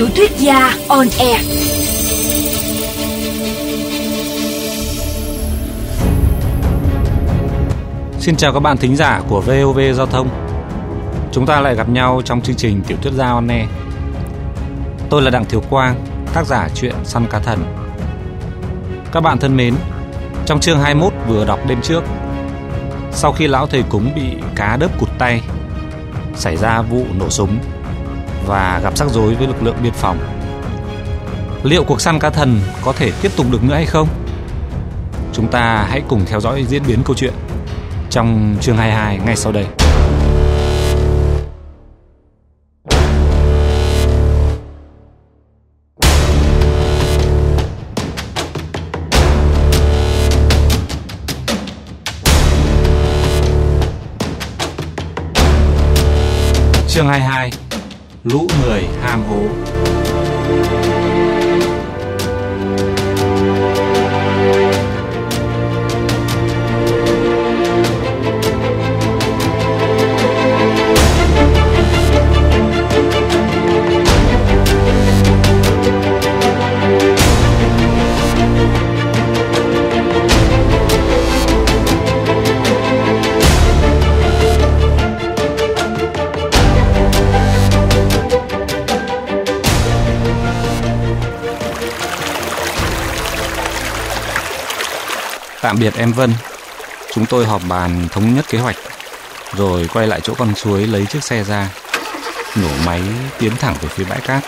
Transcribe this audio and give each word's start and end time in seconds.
Tiểu 0.00 0.08
thuyết 0.16 0.30
gia 0.36 0.74
on 0.88 1.06
air. 1.18 1.40
Xin 8.18 8.36
chào 8.36 8.52
các 8.52 8.60
bạn 8.60 8.76
thính 8.76 8.96
giả 8.96 9.22
của 9.28 9.40
VOV 9.40 9.80
Giao 9.94 10.06
thông. 10.06 10.28
Chúng 11.32 11.46
ta 11.46 11.60
lại 11.60 11.74
gặp 11.74 11.88
nhau 11.88 12.22
trong 12.24 12.40
chương 12.40 12.56
trình 12.56 12.82
Tiểu 12.86 12.98
thuyết 13.02 13.12
gia 13.12 13.30
on 13.30 13.48
air. 13.48 13.68
Tôi 15.10 15.22
là 15.22 15.30
Đặng 15.30 15.44
Thiếu 15.44 15.62
Quang, 15.70 16.06
tác 16.34 16.46
giả 16.46 16.68
truyện 16.74 16.94
Săn 17.04 17.26
Cá 17.30 17.38
Thần. 17.38 17.58
Các 19.12 19.20
bạn 19.20 19.38
thân 19.38 19.56
mến, 19.56 19.74
trong 20.46 20.60
chương 20.60 20.80
21 20.80 21.12
vừa 21.28 21.44
đọc 21.44 21.60
đêm 21.66 21.82
trước, 21.82 22.04
sau 23.12 23.32
khi 23.32 23.46
lão 23.46 23.66
thầy 23.66 23.82
cúng 23.82 24.12
bị 24.14 24.36
cá 24.56 24.76
đớp 24.76 24.98
cụt 25.00 25.08
tay, 25.18 25.42
xảy 26.34 26.56
ra 26.56 26.82
vụ 26.82 27.04
nổ 27.18 27.30
súng 27.30 27.58
và 28.46 28.80
gặp 28.82 28.96
rắc 28.96 29.08
rối 29.08 29.34
với 29.34 29.46
lực 29.46 29.62
lượng 29.62 29.76
biên 29.82 29.92
phòng. 29.92 30.18
Liệu 31.62 31.84
cuộc 31.84 32.00
săn 32.00 32.18
cá 32.18 32.30
thần 32.30 32.60
có 32.84 32.92
thể 32.92 33.12
tiếp 33.22 33.32
tục 33.36 33.46
được 33.50 33.64
nữa 33.64 33.74
hay 33.74 33.86
không? 33.86 34.08
Chúng 35.32 35.48
ta 35.48 35.86
hãy 35.88 36.02
cùng 36.08 36.24
theo 36.26 36.40
dõi 36.40 36.64
diễn 36.68 36.82
biến 36.86 36.98
câu 37.04 37.16
chuyện 37.16 37.32
trong 38.10 38.56
chương 38.60 38.76
22 38.76 39.18
ngay 39.26 39.36
sau 39.36 39.52
đây. 39.52 39.66
Chương 56.88 57.06
22 57.06 57.50
Lũ 58.24 58.46
người 58.62 58.82
ham 59.02 59.22
hố. 59.28 59.42
Tạm 95.70 95.78
biệt 95.78 95.94
em 95.96 96.12
Vân. 96.12 96.32
Chúng 97.12 97.26
tôi 97.26 97.46
họp 97.46 97.62
bàn 97.68 98.08
thống 98.10 98.34
nhất 98.34 98.44
kế 98.48 98.58
hoạch, 98.58 98.76
Rồi 99.56 99.88
quay 99.92 100.06
lại 100.06 100.20
chỗ 100.20 100.34
con 100.34 100.54
suối 100.54 100.86
lấy 100.86 101.06
chiếc 101.06 101.24
xe 101.24 101.44
ra, 101.44 101.70
Nổ 102.56 102.68
máy 102.86 103.02
tiến 103.38 103.56
thẳng 103.56 103.74
về 103.80 103.88
phía 103.88 104.04
bãi 104.04 104.20
cát. 104.20 104.44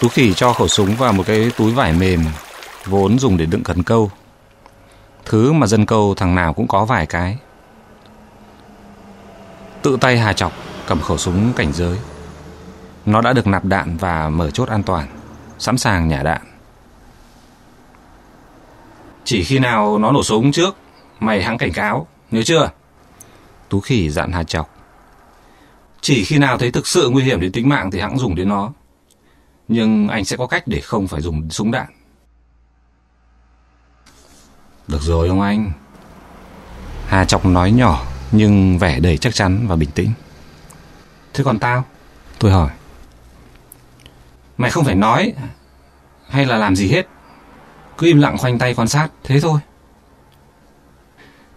Tú 0.00 0.08
khỉ 0.08 0.34
cho 0.34 0.52
khẩu 0.52 0.68
súng 0.68 0.94
vào 0.94 1.12
một 1.12 1.26
cái 1.26 1.50
túi 1.56 1.72
vải 1.72 1.92
mềm, 1.92 2.24
Vốn 2.86 3.18
dùng 3.18 3.36
để 3.36 3.46
đựng 3.46 3.62
cần 3.62 3.82
câu. 3.82 4.10
Thứ 5.24 5.52
mà 5.52 5.66
dân 5.66 5.86
câu 5.86 6.14
thằng 6.16 6.34
nào 6.34 6.52
cũng 6.52 6.68
có 6.68 6.84
vài 6.84 7.06
cái. 7.06 7.36
Tự 9.82 9.96
tay 10.00 10.18
Hà 10.18 10.32
Chọc, 10.32 10.52
cầm 10.86 11.00
khẩu 11.00 11.18
súng 11.18 11.52
cảnh 11.52 11.72
giới. 11.72 11.98
Nó 13.06 13.20
đã 13.20 13.32
được 13.32 13.46
nạp 13.46 13.64
đạn 13.64 13.96
và 13.96 14.28
mở 14.28 14.50
chốt 14.50 14.68
an 14.68 14.82
toàn, 14.82 15.06
Sẵn 15.58 15.78
sàng 15.78 16.08
nhả 16.08 16.22
đạn 16.22 16.51
chỉ 19.32 19.44
khi 19.44 19.58
nào 19.58 19.98
nó 19.98 20.12
nổ 20.12 20.22
súng 20.22 20.52
trước, 20.52 20.76
Mày 21.20 21.42
hãng 21.42 21.58
cảnh 21.58 21.72
cáo. 21.72 22.06
Nhớ 22.30 22.42
chưa? 22.42 22.70
Tú 23.68 23.80
khỉ 23.80 24.10
dặn 24.10 24.32
Hà 24.32 24.44
Chọc. 24.44 24.76
Chỉ 26.00 26.24
khi 26.24 26.38
nào 26.38 26.58
thấy 26.58 26.70
thực 26.70 26.86
sự 26.86 27.08
nguy 27.08 27.22
hiểm 27.22 27.40
đến 27.40 27.52
tính 27.52 27.68
mạng 27.68 27.90
Thì 27.90 28.00
hãng 28.00 28.18
dùng 28.18 28.34
đến 28.34 28.48
nó. 28.48 28.72
Nhưng 29.68 30.08
anh 30.08 30.24
sẽ 30.24 30.36
có 30.36 30.46
cách 30.46 30.62
để 30.66 30.80
không 30.80 31.08
phải 31.08 31.20
dùng 31.20 31.50
súng 31.50 31.70
đạn. 31.70 31.86
Được 34.88 35.02
rồi 35.02 35.28
ông 35.28 35.40
anh. 35.40 35.72
Hà 37.06 37.24
Chọc 37.24 37.46
nói 37.46 37.72
nhỏ, 37.72 38.06
Nhưng 38.32 38.78
vẻ 38.78 39.00
đầy 39.00 39.18
chắc 39.18 39.34
chắn 39.34 39.66
và 39.68 39.76
bình 39.76 39.90
tĩnh. 39.90 40.12
Thế 41.34 41.44
còn 41.44 41.58
tao? 41.58 41.84
Tôi 42.38 42.52
hỏi. 42.52 42.70
Mày 44.56 44.70
không 44.70 44.84
phải 44.84 44.94
nói, 44.94 45.32
Hay 46.28 46.46
là 46.46 46.56
làm 46.56 46.76
gì 46.76 46.88
hết? 46.88 47.06
Cứ 48.02 48.08
im 48.08 48.20
lặng 48.20 48.38
khoanh 48.38 48.58
tay 48.58 48.74
quan 48.74 48.88
sát, 48.88 49.08
thế 49.24 49.40
thôi. 49.40 49.60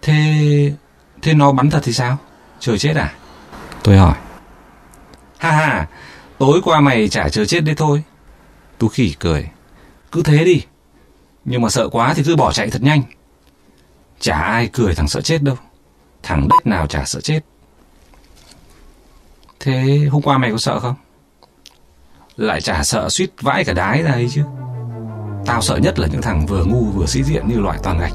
Thế 0.02 0.72
thế 1.22 1.34
nó 1.34 1.52
bắn 1.52 1.70
thật 1.70 1.80
thì 1.82 1.92
sao? 1.92 2.18
Chờ 2.60 2.76
chết 2.76 2.96
à? 2.96 3.14
Tôi 3.82 3.96
hỏi. 3.96 4.14
Ha 5.38 5.50
ha, 5.50 5.88
tối 6.38 6.60
qua 6.64 6.80
mày 6.80 7.08
chả 7.08 7.28
chờ 7.28 7.44
chết 7.44 7.60
đấy 7.60 7.74
thôi. 7.78 8.02
Tú 8.78 8.88
khỉ 8.88 9.14
cười. 9.18 9.48
Cứ 10.12 10.22
thế 10.22 10.44
đi. 10.44 10.62
Nhưng 11.44 11.62
mà 11.62 11.68
sợ 11.68 11.88
quá 11.88 12.14
thì 12.14 12.22
cứ 12.22 12.36
bỏ 12.36 12.52
chạy 12.52 12.70
thật 12.70 12.82
nhanh. 12.82 13.02
Chả 14.20 14.40
ai 14.40 14.70
cười 14.72 14.94
thằng 14.94 15.08
sợ 15.08 15.20
chết 15.20 15.42
đâu. 15.42 15.56
Thằng 16.22 16.48
đất 16.48 16.66
nào 16.66 16.86
chả 16.86 17.04
sợ 17.04 17.20
chết. 17.20 17.40
Thế 19.60 20.08
hôm 20.10 20.22
qua 20.22 20.38
mày 20.38 20.50
có 20.50 20.58
sợ 20.58 20.80
không? 20.80 20.94
Lại 22.36 22.60
chả 22.60 22.82
sợ 22.82 23.08
suýt 23.08 23.30
vãi 23.40 23.64
cả 23.64 23.72
đái 23.72 24.02
ra 24.02 24.12
ấy 24.12 24.28
chứ. 24.32 24.42
Tao 25.46 25.62
sợ 25.62 25.76
nhất 25.76 25.98
là 25.98 26.08
những 26.12 26.22
thằng 26.22 26.46
vừa 26.46 26.64
ngu 26.64 26.84
vừa 26.84 27.06
sĩ 27.06 27.22
diện 27.22 27.48
như 27.48 27.60
loại 27.60 27.78
toàn 27.82 27.98
gạch 27.98 28.12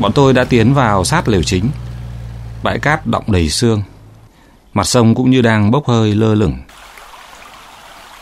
Bọn 0.00 0.12
tôi 0.12 0.32
đã 0.32 0.44
tiến 0.44 0.74
vào 0.74 1.04
sát 1.04 1.28
lều 1.28 1.42
chính 1.42 1.70
Bãi 2.62 2.78
cát 2.78 3.06
động 3.06 3.24
đầy 3.26 3.48
xương. 3.48 3.82
Mặt 4.74 4.84
sông 4.84 5.14
cũng 5.14 5.30
như 5.30 5.42
đang 5.42 5.70
bốc 5.70 5.88
hơi 5.88 6.14
lơ 6.14 6.34
lửng. 6.34 6.58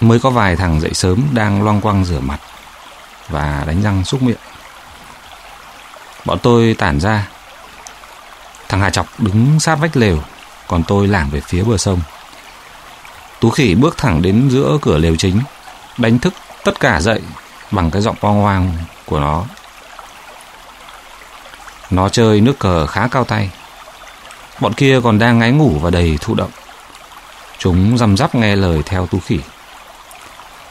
Mới 0.00 0.20
có 0.20 0.30
vài 0.30 0.56
thằng 0.56 0.80
dậy 0.80 0.94
sớm 0.94 1.26
đang 1.32 1.62
loang 1.62 1.80
quăng 1.80 2.04
rửa 2.04 2.20
mặt 2.20 2.38
và 3.28 3.64
đánh 3.66 3.82
răng 3.82 4.04
xúc 4.04 4.22
miệng. 4.22 4.36
Bọn 6.24 6.38
tôi 6.38 6.74
tản 6.78 7.00
ra. 7.00 7.28
Thằng 8.68 8.80
Hà 8.80 8.90
Chọc 8.90 9.20
đứng 9.20 9.60
sát 9.60 9.76
vách 9.76 9.96
lều, 9.96 10.18
còn 10.68 10.82
tôi 10.82 11.08
lảng 11.08 11.30
về 11.30 11.40
phía 11.40 11.62
bờ 11.62 11.76
sông. 11.76 12.00
Tú 13.40 13.50
khỉ 13.50 13.74
bước 13.74 13.96
thẳng 13.96 14.22
đến 14.22 14.48
giữa 14.50 14.78
cửa 14.82 14.98
lều 14.98 15.16
chính, 15.16 15.40
đánh 15.98 16.18
thức 16.18 16.34
tất 16.64 16.80
cả 16.80 17.00
dậy 17.00 17.20
bằng 17.70 17.90
cái 17.90 18.02
giọng 18.02 18.16
oang 18.20 18.42
oang 18.42 18.72
của 19.06 19.20
nó. 19.20 19.44
Nó 21.90 22.08
chơi 22.08 22.40
nước 22.40 22.58
cờ 22.58 22.86
khá 22.86 23.08
cao 23.10 23.24
tay. 23.24 23.50
Bọn 24.60 24.72
kia 24.74 25.00
còn 25.04 25.18
đang 25.18 25.38
ngáy 25.38 25.52
ngủ 25.52 25.78
và 25.80 25.90
đầy 25.90 26.18
thụ 26.20 26.34
động. 26.34 26.50
Chúng 27.58 27.98
răm 27.98 28.16
rắp 28.16 28.34
nghe 28.34 28.56
lời 28.56 28.82
theo 28.86 29.06
tú 29.06 29.18
khỉ. 29.20 29.40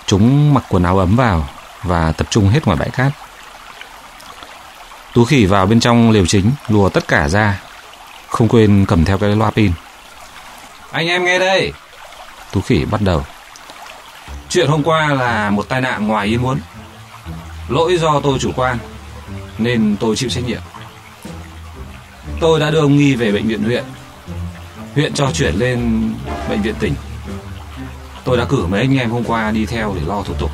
Chúng 0.06 0.54
mặc 0.54 0.64
quần 0.70 0.84
áo 0.84 1.00
ấm 1.00 1.16
vào 1.16 1.50
và 1.84 2.12
tập 2.12 2.28
trung 2.30 2.50
hết 2.50 2.66
ngoài 2.66 2.78
bãi 2.78 2.90
cát. 2.90 3.12
Tú 5.14 5.26
khỉ 5.26 5.46
vào 5.46 5.66
bên 5.66 5.80
trong 5.80 6.12
liều 6.12 6.26
chính, 6.26 6.52
lùa 6.68 6.90
tất 6.90 7.08
cả 7.08 7.30
ra. 7.30 7.60
Không 8.28 8.48
quên 8.48 8.86
cầm 8.88 9.06
theo 9.06 9.18
cái 9.18 9.36
loa 9.36 9.52
pin. 9.52 9.72
Anh 10.92 11.08
em 11.08 11.26
nghe 11.26 11.40
đây. 11.40 11.74
Tú 12.52 12.62
khỉ 12.62 12.86
bắt 12.86 13.02
đầu. 13.02 13.26
Chuyện 14.50 14.68
hôm 14.68 14.84
qua 14.84 15.08
là 15.14 15.50
một 15.50 15.70
tai 15.70 15.82
nạn 15.82 16.08
ngoài 16.08 16.28
ý 16.28 16.38
muốn. 16.38 16.60
Lỗi 17.70 17.98
do 17.98 18.20
tôi 18.24 18.40
chủ 18.40 18.52
quan, 18.56 18.78
nên 19.58 19.96
tôi 20.00 20.16
chịu 20.16 20.30
trách 20.30 20.44
nhiệm. 20.48 20.62
Tôi 22.40 22.60
đã 22.60 22.70
đưa 22.72 22.80
ông 22.80 22.98
Nghi 22.98 23.16
về 23.16 23.32
bệnh 23.32 23.48
viện 23.48 23.64
huyện. 23.64 23.84
Huyện 24.96 25.14
cho 25.14 25.32
chuyển 25.32 25.56
lên 25.56 26.10
bệnh 26.50 26.62
viện 26.62 26.76
tỉnh. 26.80 26.94
Tôi 28.24 28.38
đã 28.38 28.46
cử 28.46 28.66
mấy 28.70 28.80
anh 28.80 28.98
em 28.98 29.10
hôm 29.10 29.24
qua 29.24 29.52
đi 29.52 29.66
theo 29.66 29.96
để 29.96 30.02
lo 30.08 30.24
thủ 30.24 30.34
tục. 30.40 30.52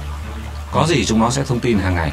Có 0.71 0.85
gì 0.87 1.05
chúng 1.05 1.19
nó 1.19 1.29
sẽ 1.29 1.43
thông 1.43 1.59
tin 1.59 1.79
hàng 1.79 1.95
ngày. 1.95 2.11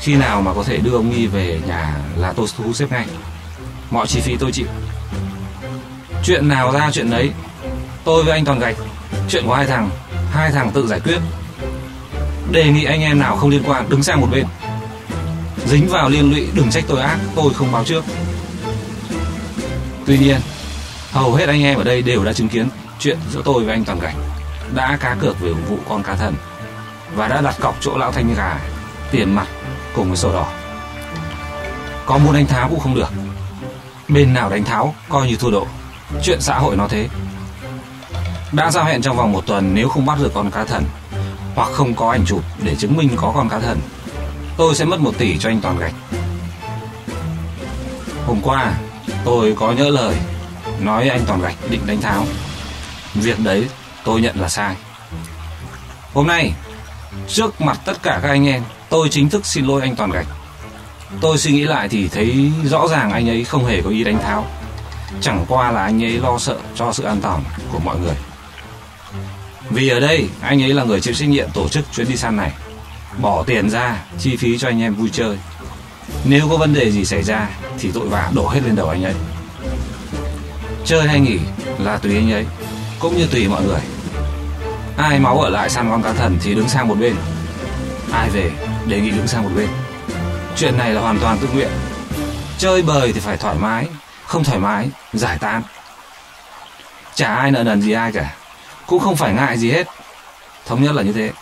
Khi 0.00 0.14
nào 0.14 0.42
mà 0.42 0.54
có 0.54 0.62
thể 0.62 0.78
đưa 0.78 0.92
ông 0.96 1.10
Nghi 1.10 1.26
về 1.26 1.60
nhà 1.66 1.96
là 2.16 2.32
tôi 2.32 2.46
thu 2.56 2.72
xếp 2.72 2.86
ngay. 2.90 3.06
Mọi 3.90 4.06
chi 4.06 4.20
phí 4.20 4.36
tôi 4.36 4.52
chịu. 4.52 4.66
Chuyện 6.24 6.48
nào 6.48 6.72
ra 6.72 6.90
chuyện 6.92 7.10
đấy 7.10 7.30
Tôi 8.04 8.24
với 8.24 8.32
anh 8.32 8.44
Toàn 8.44 8.58
Gạch. 8.58 8.76
Chuyện 9.28 9.46
của 9.46 9.54
hai 9.54 9.66
thằng 9.66 9.90
Hai 10.30 10.50
thằng 10.50 10.70
tự 10.70 10.86
giải 10.86 11.00
quyết. 11.00 11.18
Đề 12.50 12.64
nghị 12.64 12.84
anh 12.84 13.00
em 13.00 13.18
nào 13.18 13.36
không 13.36 13.50
liên 13.50 13.62
quan, 13.66 13.88
đứng 13.88 14.02
sang 14.02 14.20
một 14.20 14.28
bên. 14.32 14.44
Dính 15.66 15.88
vào 15.88 16.08
liên 16.08 16.30
lụy, 16.30 16.48
đừng 16.54 16.70
trách 16.70 16.84
tôi 16.88 17.00
ác, 17.00 17.18
Tôi 17.36 17.54
không 17.54 17.72
báo 17.72 17.84
trước. 17.84 18.04
Tuy 20.06 20.18
nhiên, 20.18 20.40
Hầu 21.12 21.34
hết 21.34 21.48
anh 21.48 21.62
em 21.62 21.78
ở 21.78 21.84
đây 21.84 22.02
đều 22.02 22.24
đã 22.24 22.32
chứng 22.32 22.48
kiến 22.48 22.68
Chuyện 22.98 23.18
giữa 23.32 23.42
tôi 23.44 23.64
và 23.64 23.72
anh 23.72 23.84
Toàn 23.84 24.00
cảnh 24.00 24.16
Đã 24.74 24.96
cá 25.00 25.16
cược 25.20 25.40
về 25.40 25.52
vụ 25.52 25.78
con 25.88 26.02
cá 26.02 26.14
thần 26.14 26.34
Và 27.14 27.28
đã 27.28 27.40
đặt 27.40 27.56
cọc 27.60 27.76
chỗ 27.80 27.98
lão 27.98 28.12
thanh 28.12 28.34
gà 28.36 28.58
Tiền 29.10 29.34
mặt 29.34 29.46
cùng 29.94 30.08
với 30.08 30.16
sổ 30.16 30.32
đỏ. 30.32 30.46
Có 32.06 32.18
muốn 32.18 32.34
đánh 32.34 32.46
tháo 32.46 32.68
cũng 32.68 32.80
không 32.80 32.94
được. 32.94 33.08
Bên 34.08 34.34
nào 34.34 34.50
đánh 34.50 34.64
tháo, 34.64 34.94
coi 35.08 35.26
như 35.26 35.36
thua 35.36 35.50
độ. 35.50 35.66
Chuyện 36.22 36.40
xã 36.40 36.58
hội 36.58 36.76
nó 36.76 36.88
thế. 36.88 37.08
Đã 38.52 38.70
giao 38.70 38.84
hẹn 38.84 39.02
trong 39.02 39.16
vòng 39.16 39.32
một 39.32 39.46
tuần, 39.46 39.74
Nếu 39.74 39.88
không 39.88 40.06
bắt 40.06 40.18
được 40.22 40.30
con 40.34 40.50
cá 40.50 40.64
thần 40.64 40.84
Hoặc 41.54 41.68
không 41.72 41.94
có 41.94 42.10
ảnh 42.10 42.24
chụp 42.26 42.42
để 42.62 42.76
chứng 42.76 42.96
minh 42.96 43.08
có 43.16 43.32
con 43.34 43.48
cá 43.48 43.58
thần 43.58 43.78
Tôi 44.56 44.74
sẽ 44.74 44.84
mất 44.84 45.00
một 45.00 45.18
tỷ 45.18 45.38
cho 45.38 45.48
anh 45.48 45.60
Toàn 45.60 45.78
Gạch. 45.78 45.94
Hôm 48.26 48.40
qua, 48.42 48.74
Tôi 49.24 49.54
có 49.56 49.72
nhớ 49.72 49.90
lời 49.90 50.16
Nói 50.80 51.08
anh 51.08 51.20
Toàn 51.26 51.42
Gạch 51.42 51.56
định 51.70 51.80
đánh 51.86 52.00
tháo. 52.00 52.26
Việc 53.14 53.40
đấy 53.40 53.68
tôi 54.04 54.20
nhận 54.20 54.40
là 54.40 54.48
sai. 54.48 54.76
Hôm 56.14 56.26
nay, 56.26 56.52
Trước 57.28 57.60
mặt 57.60 57.80
tất 57.84 58.02
cả 58.02 58.20
các 58.22 58.28
anh 58.28 58.48
em, 58.48 58.62
Tôi 58.88 59.08
chính 59.08 59.28
thức 59.28 59.46
xin 59.46 59.66
lỗi 59.66 59.82
anh 59.82 59.96
Toàn 59.96 60.10
Gạch. 60.10 60.26
Tôi 61.20 61.38
suy 61.38 61.52
nghĩ 61.52 61.64
lại 61.64 61.88
thì 61.88 62.08
thấy 62.08 62.52
rõ 62.64 62.88
ràng 62.88 63.10
anh 63.10 63.28
ấy 63.28 63.44
không 63.44 63.66
hề 63.66 63.82
có 63.82 63.90
ý 63.90 64.04
đánh 64.04 64.18
tháo. 64.22 64.46
Chẳng 65.20 65.44
qua 65.48 65.70
là 65.70 65.82
anh 65.82 66.04
ấy 66.04 66.10
lo 66.10 66.38
sợ 66.38 66.56
cho 66.74 66.92
sự 66.92 67.02
an 67.02 67.20
toàn 67.20 67.42
của 67.72 67.78
mọi 67.78 67.98
người. 67.98 68.14
Vì 69.70 69.88
ở 69.88 70.00
đây, 70.00 70.28
anh 70.40 70.62
ấy 70.62 70.74
là 70.74 70.84
người 70.84 71.00
chịu 71.00 71.14
trách 71.14 71.28
nhiệm 71.28 71.50
tổ 71.50 71.68
chức 71.68 71.84
chuyến 71.92 72.08
đi 72.08 72.16
săn 72.16 72.36
này. 72.36 72.52
Bỏ 73.20 73.44
tiền 73.46 73.70
ra 73.70 73.96
chi 74.18 74.36
phí 74.36 74.58
cho 74.58 74.68
anh 74.68 74.82
em 74.82 74.94
vui 74.94 75.10
chơi. 75.12 75.38
Nếu 76.24 76.48
có 76.50 76.56
vấn 76.56 76.74
đề 76.74 76.90
gì 76.90 77.04
xảy 77.04 77.22
ra 77.22 77.48
Thì 77.78 77.90
tội 77.94 78.08
vạ 78.08 78.30
đổ 78.34 78.48
hết 78.48 78.60
lên 78.64 78.76
đầu 78.76 78.88
anh 78.88 79.04
ấy. 79.04 79.14
Chơi 80.84 81.08
hay 81.08 81.20
nghỉ 81.20 81.38
là 81.78 81.96
tùy 81.96 82.16
anh 82.16 82.32
ấy 82.32 82.46
Cũng 82.98 83.16
như 83.16 83.26
tùy 83.26 83.48
mọi 83.48 83.62
người. 83.62 83.80
Ai 84.96 85.18
máu 85.18 85.40
ở 85.40 85.50
lại 85.50 85.70
săn 85.70 85.90
con 85.90 86.02
cá 86.02 86.12
thần 86.12 86.38
thì 86.42 86.54
đứng 86.54 86.68
sang 86.68 86.88
một 86.88 86.94
bên. 87.00 87.16
Ai 88.12 88.30
về 88.30 88.50
đề 88.86 89.00
nghị 89.00 89.10
đứng 89.10 89.26
sang 89.26 89.42
một 89.42 89.50
bên. 89.56 89.68
Chuyện 90.56 90.78
này 90.78 90.94
là 90.94 91.00
hoàn 91.00 91.18
toàn 91.18 91.38
tự 91.38 91.48
nguyện. 91.54 91.70
Chơi 92.58 92.82
bời 92.82 93.12
thì 93.12 93.20
phải 93.20 93.36
thoải 93.36 93.56
mái 93.58 93.86
Không 94.26 94.44
thoải 94.44 94.58
mái, 94.58 94.88
giải 95.12 95.38
tán. 95.38 95.62
Chả 97.14 97.34
ai 97.34 97.50
nợ 97.50 97.62
nần 97.62 97.82
gì 97.82 97.92
ai 97.92 98.12
cả 98.12 98.34
Cũng 98.86 99.00
không 99.00 99.16
phải 99.16 99.32
ngại 99.32 99.58
gì 99.58 99.70
hết. 99.70 99.86
Thống 100.66 100.82
nhất 100.82 100.94
là 100.94 101.02
như 101.02 101.12
thế. 101.12 101.32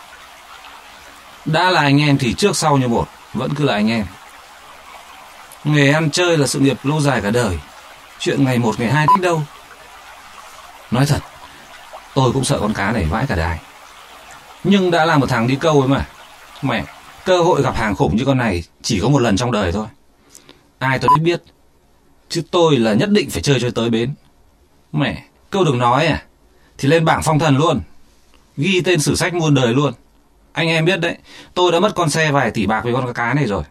Đã 1.45 1.69
là 1.69 1.81
anh 1.81 2.01
em 2.01 2.17
thì 2.17 2.33
trước 2.33 2.57
sau 2.57 2.77
như 2.77 2.87
một 2.87 3.07
Vẫn 3.33 3.53
cứ 3.55 3.63
là 3.63 3.73
anh 3.73 3.89
em. 3.89 4.05
Nghề 5.63 5.91
ăn 5.91 6.11
chơi 6.11 6.37
là 6.37 6.47
sự 6.47 6.59
nghiệp 6.59 6.77
lâu 6.83 7.01
dài 7.01 7.21
cả 7.21 7.31
đời. 7.31 7.59
Chuyện 8.19 8.43
ngày 8.43 8.59
một, 8.59 8.79
ngày 8.79 8.91
hai 8.91 9.07
thích 9.07 9.23
đâu. 9.23 9.41
Nói 10.91 11.05
thật, 11.05 11.19
Tôi 12.15 12.31
cũng 12.31 12.43
sợ 12.43 12.59
con 12.59 12.73
cá 12.73 12.91
này 12.91 13.05
vãi 13.05 13.25
cả 13.27 13.35
đài. 13.35 13.59
Nhưng 14.63 14.91
đã 14.91 15.05
là 15.05 15.17
một 15.17 15.29
thằng 15.29 15.47
đi 15.47 15.55
câu 15.55 15.81
ấy 15.81 15.87
mà. 15.87 16.05
Mẹ, 16.61 16.83
Cơ 17.25 17.41
hội 17.41 17.61
gặp 17.61 17.75
hàng 17.75 17.95
khủng 17.95 18.15
như 18.15 18.25
con 18.25 18.37
này 18.37 18.63
Chỉ 18.81 18.99
có 18.99 19.09
một 19.09 19.19
lần 19.19 19.37
trong 19.37 19.51
đời 19.51 19.71
thôi. 19.71 19.87
Ai 20.79 20.99
tôi 20.99 21.09
biết, 21.21 21.43
Chứ 22.29 22.43
tôi 22.51 22.77
là 22.77 22.93
nhất 22.93 23.09
định 23.09 23.29
phải 23.29 23.41
chơi 23.41 23.59
cho 23.59 23.69
tới 23.75 23.89
bến. 23.89 24.13
Mẹ, 24.91 25.23
Câu 25.49 25.63
đừng 25.63 25.77
nói 25.77 26.05
à. 26.05 26.23
Thì 26.77 26.89
lên 26.89 27.05
bảng 27.05 27.21
phong 27.23 27.39
thần 27.39 27.57
luôn. 27.57 27.81
Ghi 28.57 28.81
tên 28.81 28.99
sử 28.99 29.15
sách 29.15 29.33
muôn 29.33 29.53
đời 29.53 29.73
luôn. 29.73 29.93
Anh 30.53 30.67
em 30.67 30.85
biết 30.85 30.99
đấy, 30.99 31.17
Tôi 31.53 31.71
đã 31.71 31.79
mất 31.79 31.95
con 31.95 32.09
xe 32.09 32.31
vài 32.31 32.51
tỷ 32.51 32.65
bạc 32.65 32.81
với 32.83 32.93
con 32.93 33.13
cá 33.13 33.33
này 33.33 33.45
rồi. 33.45 33.63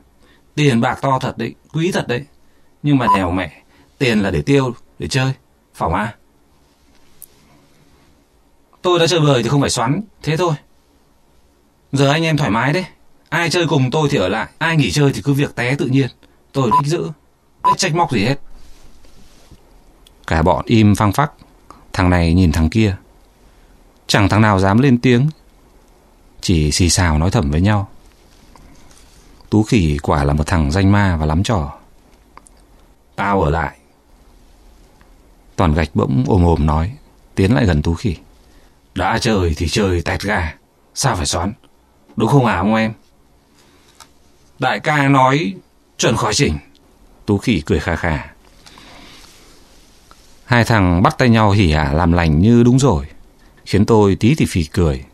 Tiền 0.55 0.81
bạc 0.81 0.99
to 1.03 1.19
thật 1.19 1.39
đấy, 1.39 1.55
Quý 1.73 1.93
thật 1.93 2.09
đấy. 2.09 2.25
Nhưng 2.83 2.99
mà 2.99 3.07
đèo 3.17 3.31
mẹ, 3.31 3.63
Tiền 3.99 4.23
là 4.23 4.31
để 4.31 4.43
tiêu, 4.43 4.75
Để 4.99 5.09
chơi. 5.09 5.33
Phỏng 5.75 5.95
a. 5.95 6.15
Tôi 8.83 8.99
đã 8.99 9.07
chơi 9.07 9.21
bời 9.21 9.43
thì 9.43 9.49
không 9.49 9.61
phải 9.61 9.71
xoắn, 9.71 10.01
Thế 10.23 10.37
thôi. 10.37 10.55
Giờ 11.93 12.11
anh 12.11 12.25
em 12.25 12.37
thoải 12.37 12.51
mái 12.51 12.73
đấy. 12.73 12.85
Ai 13.29 13.51
chơi 13.51 13.67
cùng 13.67 13.91
tôi 13.91 14.09
thì 14.11 14.19
ở 14.19 14.29
lại, 14.29 14.49
Ai 14.59 14.77
nghỉ 14.77 14.91
chơi 14.91 15.13
thì 15.15 15.23
cứ 15.25 15.33
việc 15.33 15.55
té 15.55 15.75
tự 15.79 15.87
nhiên. 15.87 16.09
Tôi 16.53 16.71
đích 16.81 16.91
giữ, 16.91 17.11
Đích 17.65 17.79
trách 17.79 17.95
móc 17.95 18.13
gì 18.13 18.25
hết. 18.25 18.37
Cả 20.27 20.43
bọn 20.43 20.65
im 20.67 20.95
phăng 20.95 21.13
phắc. 21.13 21.33
Thằng 21.93 22.11
này 22.11 22.35
nhìn 22.35 22.53
thằng 22.53 22.71
kia. 22.71 22.97
Chẳng 24.07 24.29
thằng 24.29 24.41
nào 24.41 24.59
dám 24.59 24.79
lên 24.79 24.99
tiếng. 24.99 25.29
Chỉ 26.43 26.73
xì 26.73 26.91
xào 26.91 27.19
nói 27.19 27.31
thầm 27.31 27.51
với 27.51 27.61
nhau. 27.61 27.89
Tú 29.51 29.63
khỉ 29.63 29.99
quả 30.03 30.25
là 30.25 30.33
một 30.33 30.47
thằng 30.47 30.71
danh 30.71 30.93
ma 30.93 31.17
và 31.17 31.27
lắm 31.27 31.43
trò. 31.43 31.73
Tao 33.17 33.43
ở 33.43 33.51
lại. 33.51 33.79
Toàn 35.57 35.75
gạch 35.75 35.89
bỗng 35.95 36.25
ồm 36.29 36.45
ồm 36.45 36.67
nói, 36.67 36.93
Tiến 37.35 37.55
lại 37.55 37.67
gần 37.67 37.83
Tú 37.83 37.95
khỉ. 37.95 38.17
Đã 38.95 39.19
chơi 39.19 39.55
thì 39.57 39.69
chơi 39.69 40.03
tẹt 40.03 40.23
gà, 40.23 40.55
Sao 40.95 41.17
phải 41.17 41.27
xoắn? 41.27 41.53
Đúng 42.17 42.29
không 42.29 42.47
hả 42.47 42.57
ông 42.57 42.75
em? 42.75 42.93
Đại 44.59 44.81
ca 44.81 45.09
nói, 45.09 45.55
chuẩn 45.99 46.17
khỏi 46.17 46.35
chỉnh. 46.35 46.59
Tú 47.27 47.39
khỉ 47.39 47.63
cười 47.67 47.81
khà 47.81 47.97
khà 47.97 48.33
Hai 50.45 50.65
thằng 50.65 51.03
bắt 51.03 51.19
tay 51.19 51.29
nhau 51.29 51.51
hỉ 51.51 51.73
hả 51.73 51.93
làm 51.93 52.13
lành 52.13 52.39
như 52.39 52.63
đúng 52.63 52.79
rồi, 52.79 53.07
Khiến 53.65 53.87
tôi 53.87 54.17
tí 54.21 54.35
thì 54.35 54.47
phì 54.47 54.65
cười. 54.65 55.05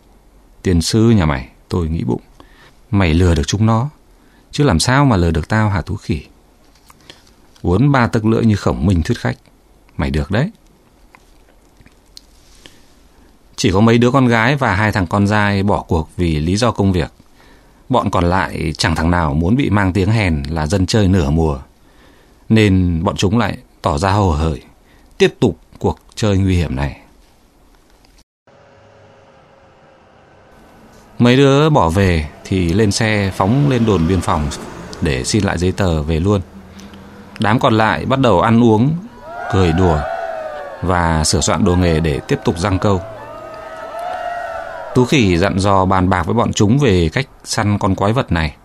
Tiền 0.63 0.83
sư 0.83 1.11
nhà 1.11 1.27
mày 1.27 1.49
Tôi 1.69 1.89
nghĩ 1.89 2.05
bụng. 2.05 2.21
Mày 2.91 3.15
lừa 3.15 3.35
được 3.35 3.47
chúng 3.47 3.67
nó 3.67 3.89
Chứ 4.51 4.65
làm 4.65 4.79
sao 4.79 5.05
mà 5.05 5.17
lừa 5.17 5.31
được 5.31 5.49
tao 5.49 5.71
hả 5.71 5.81
Tú 5.81 5.97
khỉ? 5.97 6.23
Uốn 7.63 7.93
ba 7.93 8.07
tấc 8.07 8.25
lưỡi 8.25 8.45
như 8.45 8.57
khổng 8.57 8.87
minh 8.87 9.03
thuyết 9.03 9.19
khách. 9.19 9.37
Mày 9.97 10.11
được 10.11 10.31
đấy. 10.31 10.51
Chỉ 13.57 13.71
có 13.73 13.81
mấy 13.81 13.99
đứa 13.99 14.11
con 14.11 14.27
gái 14.27 14.57
và 14.57 14.75
hai 14.75 14.93
thằng 14.93 15.07
con 15.07 15.27
trai 15.27 15.63
bỏ 15.63 15.83
cuộc 15.89 16.09
vì 16.17 16.39
lý 16.39 16.57
do 16.57 16.71
công 16.71 16.93
việc. 16.93 17.13
Bọn 17.89 18.11
còn 18.11 18.25
lại 18.25 18.73
chẳng 18.79 18.95
thằng 18.95 19.11
nào 19.11 19.35
muốn 19.35 19.57
bị 19.57 19.71
mang 19.71 19.93
tiếng 19.93 20.11
hèn 20.11 20.43
là 20.49 20.67
dân 20.67 20.87
chơi 20.87 21.09
nửa 21.09 21.31
mùa. 21.31 21.59
Nên 22.49 23.05
bọn 23.05 23.17
chúng 23.17 23.39
lại 23.39 23.59
tỏ 23.83 23.99
ra 23.99 24.11
hồ 24.11 24.31
hởi, 24.31 24.63
tiếp 25.19 25.35
tục 25.41 25.59
cuộc 25.79 25.99
chơi 26.15 26.39
nguy 26.39 26.57
hiểm 26.57 26.77
này. 26.77 27.01
Mấy 31.19 31.37
đứa 31.37 31.71
bỏ 31.71 31.89
về 31.89 32.29
thì 32.45 32.73
lên 32.73 32.91
xe 32.91 33.33
phóng 33.37 33.71
lên 33.71 33.87
đồn 33.87 34.09
biên 34.09 34.21
phòng 34.21 34.49
để 35.01 35.25
xin 35.25 35.45
lại 35.45 35.59
giấy 35.59 35.73
tờ 35.73 36.03
về 36.03 36.21
luôn. 36.21 36.41
Đám 37.39 37.61
còn 37.61 37.75
lại 37.75 38.05
bắt 38.05 38.21
đầu 38.21 38.41
ăn 38.41 38.65
uống, 38.65 38.97
cười 39.53 39.73
đùa 39.73 39.99
và 40.83 41.25
sửa 41.25 41.41
soạn 41.41 41.65
đồ 41.65 41.77
nghề 41.77 42.01
để 42.01 42.21
tiếp 42.29 42.39
tục 42.45 42.59
răng 42.59 42.79
câu. 42.79 43.01
Tú 44.95 45.05
khỉ 45.05 45.37
dặn 45.37 45.59
dò 45.59 45.85
bàn 45.85 46.09
bạc 46.09 46.23
với 46.27 46.35
bọn 46.35 46.53
chúng 46.53 46.79
về 46.79 47.09
cách 47.13 47.29
săn 47.45 47.79
con 47.79 47.95
quái 47.95 48.13
vật 48.13 48.33
này. 48.33 48.57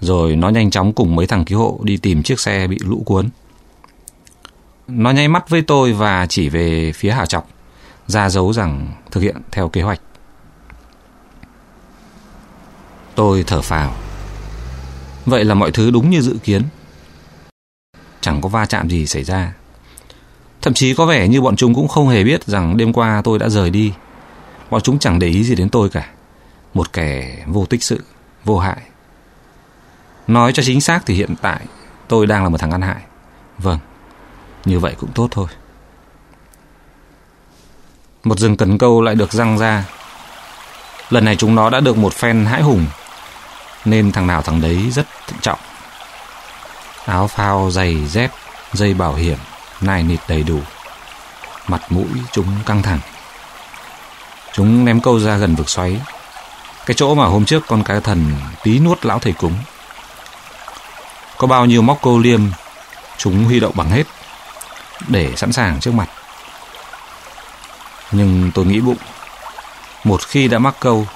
Rồi 0.00 0.36
nó 0.36 0.48
nhanh 0.48 0.70
chóng 0.70 0.92
cùng 0.92 1.16
mấy 1.16 1.26
thằng 1.26 1.44
cứu 1.44 1.58
hộ 1.58 1.80
đi 1.82 1.96
tìm 1.96 2.22
chiếc 2.22 2.40
xe 2.40 2.66
bị 2.66 2.78
lũ 2.80 3.02
cuốn. 3.06 3.28
Nó 4.88 5.10
nháy 5.10 5.28
mắt 5.28 5.50
với 5.50 5.62
tôi 5.62 5.92
và 5.92 6.26
chỉ 6.26 6.48
về 6.48 6.92
phía 6.94 7.10
Hà 7.10 7.26
Chọc, 7.26 7.48
ra 8.06 8.28
dấu 8.28 8.52
rằng 8.52 8.92
thực 9.10 9.20
hiện 9.20 9.36
theo 9.50 9.68
kế 9.68 9.82
hoạch. 9.82 10.00
Tôi 13.14 13.44
thở 13.46 13.62
phào. 13.62 13.94
Vậy 15.26 15.44
là 15.44 15.54
mọi 15.54 15.70
thứ 15.70 15.90
đúng 15.90 16.10
như 16.10 16.20
dự 16.20 16.36
kiến. 16.44 16.62
Chẳng 18.20 18.40
có 18.40 18.48
va 18.48 18.66
chạm 18.66 18.90
gì 18.90 19.06
xảy 19.06 19.24
ra. 19.24 19.52
Thậm 20.62 20.74
chí 20.74 20.94
có 20.94 21.06
vẻ 21.06 21.28
như 21.28 21.40
bọn 21.40 21.56
chúng 21.56 21.74
cũng 21.74 21.88
không 21.88 22.08
hề 22.08 22.24
biết 22.24 22.44
rằng 22.44 22.76
đêm 22.76 22.92
qua 22.92 23.22
tôi 23.24 23.38
đã 23.38 23.48
rời 23.48 23.70
đi. 23.70 23.92
Bọn 24.70 24.80
chúng 24.80 24.98
chẳng 24.98 25.18
để 25.18 25.28
ý 25.28 25.44
gì 25.44 25.54
đến 25.54 25.68
tôi 25.68 25.88
cả. 25.88 26.08
Một 26.74 26.92
kẻ 26.92 27.44
vô 27.46 27.66
tích 27.66 27.82
sự, 27.82 28.04
Vô 28.44 28.58
hại. 28.58 28.78
Nói 30.26 30.52
cho 30.52 30.62
chính 30.62 30.80
xác 30.80 31.06
thì 31.06 31.14
hiện 31.14 31.34
tại 31.42 31.60
Tôi 32.08 32.26
đang 32.26 32.42
là 32.42 32.48
một 32.48 32.58
thằng 32.60 32.70
ăn 32.70 32.80
hại. 32.80 33.02
Vâng 33.58 33.78
Như 34.64 34.78
vậy 34.78 34.94
cũng 34.98 35.10
tốt 35.14 35.28
thôi. 35.30 35.46
Một 38.24 38.38
rừng 38.38 38.56
cần 38.56 38.78
câu 38.78 39.02
lại 39.02 39.14
được 39.14 39.32
răng 39.32 39.58
ra. 39.58 39.84
Lần 41.10 41.24
này 41.24 41.36
chúng 41.36 41.54
nó 41.54 41.70
đã 41.70 41.80
được 41.80 41.96
một 41.96 42.14
phen 42.14 42.44
hãi 42.44 42.62
hùng. 42.62 42.86
Nên 43.84 44.12
thằng 44.12 44.26
nào 44.26 44.42
thằng 44.42 44.60
đấy 44.60 44.90
rất 44.90 45.06
thận 45.26 45.38
trọng. 45.42 45.58
Áo 47.06 47.28
phao, 47.28 47.70
giày, 47.70 48.06
dép, 48.06 48.30
dây 48.72 48.94
bảo 48.94 49.14
hiểm 49.14 49.38
nài 49.80 50.02
nịt 50.02 50.20
đầy 50.28 50.42
đủ. 50.42 50.60
Mặt 51.68 51.82
mũi 51.88 52.08
chúng 52.32 52.46
căng 52.66 52.82
thẳng. 52.82 53.00
Chúng 54.52 54.84
ném 54.84 55.00
câu 55.00 55.20
ra 55.20 55.36
gần 55.36 55.54
vực 55.54 55.70
xoáy. 55.70 56.00
Cái 56.86 56.94
chỗ 56.94 57.14
mà 57.14 57.26
hôm 57.26 57.44
trước 57.44 57.62
con 57.66 57.82
cá 57.82 58.00
thần 58.00 58.32
tí 58.62 58.78
nuốt 58.78 59.04
lão 59.04 59.18
thầy 59.18 59.32
cúng. 59.32 59.54
Có 61.38 61.46
bao 61.46 61.66
nhiêu 61.66 61.82
móc 61.82 62.02
câu 62.02 62.18
liêm 62.18 62.40
Chúng 63.16 63.44
huy 63.44 63.60
động 63.60 63.72
bằng 63.76 63.90
hết 63.90 64.04
Để 65.08 65.32
sẵn 65.36 65.52
sàng 65.52 65.80
trước 65.80 65.94
mặt. 65.94 66.08
Nhưng 68.12 68.50
tôi 68.54 68.64
nghĩ 68.64 68.80
bụng 68.80 68.96
Một 70.04 70.22
khi 70.26 70.48
đã 70.48 70.58
mắc 70.58 70.74
câu 70.80 71.06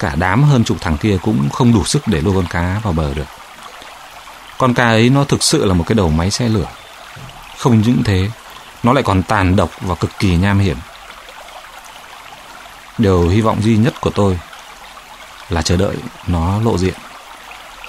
Cả 0.00 0.12
đám 0.16 0.44
hơn 0.44 0.64
chục 0.64 0.76
thằng 0.80 0.96
kia 0.96 1.18
cũng 1.22 1.50
không 1.50 1.72
đủ 1.72 1.84
sức 1.84 2.08
để 2.08 2.20
lôi 2.20 2.34
con 2.34 2.46
cá 2.46 2.80
vào 2.82 2.92
bờ 2.92 3.14
được 3.14 3.26
Con 4.58 4.74
cá 4.74 4.88
ấy 4.88 5.10
nó 5.10 5.24
thực 5.24 5.42
sự 5.42 5.64
là 5.64 5.74
một 5.74 5.84
cái 5.86 5.94
đầu 5.94 6.10
máy 6.10 6.30
xe 6.30 6.48
lửa. 6.48 6.66
Không 7.58 7.80
những 7.80 8.02
thế, 8.04 8.30
nó 8.82 8.92
lại 8.92 9.02
còn 9.02 9.22
tàn 9.22 9.56
độc 9.56 9.70
và 9.80 9.94
cực 9.94 10.10
kỳ 10.18 10.36
nham 10.36 10.58
hiểm. 10.58 10.76
Điều 12.98 13.28
hy 13.28 13.40
vọng 13.40 13.62
duy 13.62 13.76
nhất 13.76 14.00
của 14.00 14.10
tôi 14.10 14.38
là 15.48 15.62
chờ 15.62 15.76
đợi 15.76 15.96
nó 16.26 16.60
lộ 16.60 16.78
diện. 16.78 16.94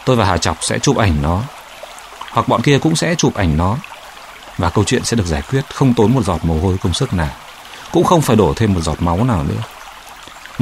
Tôi 0.06 0.16
và 0.16 0.26
Hà 0.26 0.38
Chọc 0.38 0.58
sẽ 0.62 0.80
chụp 0.80 0.98
ảnh 0.98 1.22
nó, 1.22 1.42
hoặc 2.32 2.48
bọn 2.48 2.62
kia 2.62 2.80
cũng 2.80 2.96
sẽ 2.96 3.16
chụp 3.16 3.36
ảnh 3.36 3.58
nó, 3.58 3.78
và 4.58 4.70
câu 4.70 4.84
chuyện 4.84 5.04
sẽ 5.04 5.18
được 5.18 5.26
giải 5.26 5.42
quyết 5.42 5.62
không 5.74 5.94
tốn 5.94 6.14
một 6.14 6.24
giọt 6.26 6.40
mồ 6.46 6.60
hôi 6.60 6.78
công 6.84 6.94
sức 6.94 7.14
nào, 7.14 7.32
cũng 7.92 8.04
không 8.04 8.22
phải 8.22 8.36
đổ 8.36 8.54
thêm 8.56 8.74
một 8.74 8.82
giọt 8.82 9.02
máu 9.02 9.24
nào 9.24 9.44
nữa. 9.44 9.62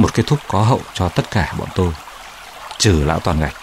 Một 0.00 0.14
kết 0.14 0.22
thúc 0.26 0.38
có 0.48 0.62
hậu 0.62 0.80
cho 0.94 1.08
tất 1.08 1.30
cả 1.30 1.54
bọn 1.58 1.68
tôi, 1.74 1.92
trừ 2.78 3.02
lão 3.04 3.20
toàn 3.20 3.40
gạch. 3.40 3.54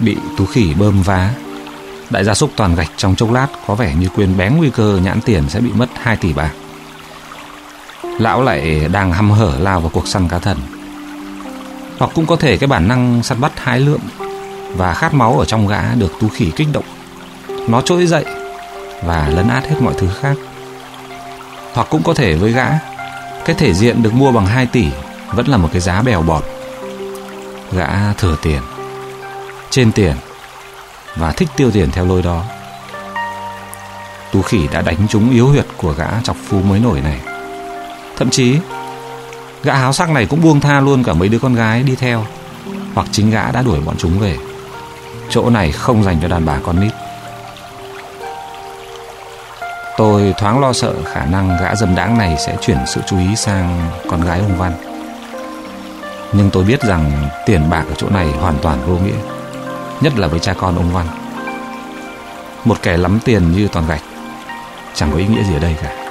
Bị 0.00 0.16
tú 0.38 0.46
khỉ 0.46 0.74
bơm 0.74 1.02
vá, 1.02 1.30
đại 2.10 2.24
gia 2.24 2.34
súc 2.34 2.50
toàn 2.56 2.74
gạch 2.74 2.90
trong 2.96 3.16
chốc 3.16 3.32
lát 3.32 3.46
có 3.66 3.74
vẻ 3.74 3.94
như 3.94 4.08
quyền 4.08 4.36
bén 4.36 4.56
nguy 4.56 4.70
cơ 4.70 5.00
nhãn 5.04 5.20
tiền 5.20 5.48
sẽ 5.48 5.60
bị 5.60 5.70
mất 5.72 5.88
2 6.02 6.16
tỷ 6.16 6.32
bạc. 6.32 6.50
Lão 8.18 8.42
lại 8.42 8.88
đang 8.92 9.12
hăm 9.12 9.30
hở 9.30 9.52
lao 9.58 9.80
vào 9.80 9.90
cuộc 9.94 10.08
săn 10.08 10.28
cá 10.28 10.38
thần 10.38 10.58
Hoặc 11.98 12.10
cũng 12.14 12.26
có 12.26 12.36
thể 12.36 12.56
cái 12.56 12.66
bản 12.66 12.88
năng 12.88 13.22
săn 13.22 13.40
bắt 13.40 13.52
hái 13.56 13.80
lượm 13.80 14.00
Và 14.76 14.94
khát 14.94 15.14
máu 15.14 15.38
ở 15.38 15.44
trong 15.44 15.66
gã 15.66 15.94
được 15.94 16.12
tú 16.20 16.28
khỉ 16.28 16.52
kích 16.56 16.68
động 16.72 16.84
Nó 17.68 17.80
trỗi 17.80 18.06
dậy 18.06 18.24
Và 19.02 19.28
lấn 19.28 19.48
át 19.48 19.64
hết 19.64 19.76
mọi 19.80 19.94
thứ 19.98 20.08
khác 20.20 20.36
Hoặc 21.72 21.86
cũng 21.90 22.02
có 22.02 22.14
thể 22.14 22.34
với 22.34 22.52
gã 22.52 22.91
cái 23.44 23.56
thể 23.56 23.74
diện 23.74 24.02
được 24.02 24.14
mua 24.14 24.32
bằng 24.32 24.46
2 24.46 24.66
tỷ 24.66 24.86
Vẫn 25.32 25.48
là 25.48 25.56
một 25.56 25.68
cái 25.72 25.80
giá 25.80 26.02
bèo 26.02 26.22
bọt. 26.22 26.44
Gã 27.72 28.12
thừa 28.12 28.36
tiền, 28.42 28.62
Trên 29.70 29.92
tiền 29.92 30.16
Và 31.16 31.32
thích 31.32 31.48
tiêu 31.56 31.70
tiền 31.70 31.90
theo 31.90 32.06
lối 32.06 32.22
đó. 32.22 32.44
Tú 34.32 34.42
khỉ 34.42 34.68
đã 34.72 34.82
đánh 34.82 35.08
trúng 35.08 35.30
yếu 35.30 35.48
huyệt 35.48 35.66
của 35.76 35.92
gã 35.92 36.06
chọc 36.24 36.36
phu 36.48 36.62
mới 36.62 36.80
nổi 36.80 37.00
này. 37.00 37.20
Thậm 38.16 38.30
chí, 38.30 38.58
Gã 39.62 39.74
háo 39.74 39.92
sắc 39.92 40.10
này 40.10 40.26
cũng 40.26 40.42
buông 40.42 40.60
tha 40.60 40.80
luôn 40.80 41.04
cả 41.04 41.14
mấy 41.14 41.28
đứa 41.28 41.38
con 41.38 41.54
gái 41.54 41.82
đi 41.82 41.94
theo, 41.94 42.26
Hoặc 42.94 43.06
chính 43.12 43.30
gã 43.30 43.50
đã 43.50 43.62
đuổi 43.62 43.80
bọn 43.80 43.94
chúng 43.98 44.18
về. 44.18 44.36
Chỗ 45.30 45.50
này 45.50 45.72
không 45.72 46.04
dành 46.04 46.18
cho 46.22 46.28
đàn 46.28 46.46
bà 46.46 46.58
con 46.62 46.80
nít. 46.80 46.92
Tôi 49.96 50.34
thoáng 50.38 50.60
lo 50.60 50.72
sợ 50.72 50.94
khả 51.04 51.24
năng 51.24 51.56
gã 51.60 51.74
dâm 51.74 51.94
đãng 51.94 52.18
này 52.18 52.36
sẽ 52.38 52.56
chuyển 52.60 52.78
sự 52.86 53.00
chú 53.06 53.18
ý 53.18 53.36
sang 53.36 53.90
con 54.08 54.24
gái 54.24 54.40
ông 54.40 54.56
Văn. 54.58 54.72
Nhưng 56.32 56.50
tôi 56.50 56.64
biết 56.64 56.82
rằng 56.82 57.28
tiền 57.46 57.70
bạc 57.70 57.84
ở 57.88 57.94
chỗ 57.96 58.08
này 58.10 58.26
hoàn 58.26 58.54
toàn 58.62 58.78
vô 58.86 58.94
nghĩa, 58.94 59.18
Nhất 60.00 60.18
là 60.18 60.28
với 60.28 60.40
cha 60.40 60.54
con 60.54 60.76
ông 60.76 60.92
Văn. 60.92 61.06
Một 62.64 62.76
kẻ 62.82 62.96
lắm 62.96 63.18
tiền 63.24 63.52
như 63.52 63.68
toàn 63.72 63.86
gạch, 63.86 64.02
Chẳng 64.94 65.10
có 65.12 65.18
ý 65.18 65.26
nghĩa 65.26 65.42
gì 65.42 65.54
ở 65.54 65.58
đây 65.58 65.76
cả. 65.82 66.01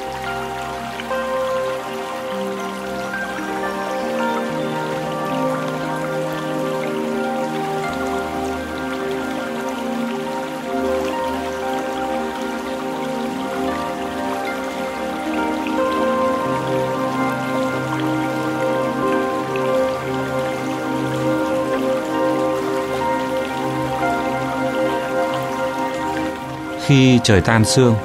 Khi 26.92 27.20
trời 27.24 27.42
tan 27.42 27.66
sương, 27.66 27.96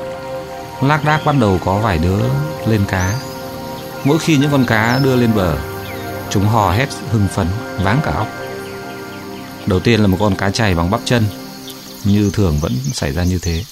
Lác 0.82 1.04
đác 1.04 1.24
bắt 1.24 1.36
đầu 1.40 1.60
có 1.64 1.78
vài 1.78 1.98
đứa 1.98 2.18
lên 2.66 2.84
cá. 2.88 3.18
Mỗi 4.04 4.18
khi 4.18 4.36
những 4.36 4.50
con 4.50 4.64
cá 4.66 5.00
đưa 5.04 5.16
lên 5.16 5.34
bờ, 5.34 5.58
Chúng 6.30 6.48
hò 6.48 6.72
hét 6.72 6.88
hưng 7.10 7.28
phấn, 7.34 7.46
Váng 7.82 8.00
cả 8.04 8.10
óc. 8.10 8.28
Đầu 9.66 9.80
tiên 9.80 10.00
là 10.00 10.06
một 10.06 10.16
con 10.20 10.36
cá 10.36 10.50
chày 10.50 10.74
bằng 10.74 10.90
bắp 10.90 11.00
chân, 11.04 11.24
Như 12.04 12.30
thường 12.32 12.58
vẫn 12.60 12.72
xảy 12.92 13.12
ra 13.12 13.24
như 13.24 13.38
thế. 13.38 13.64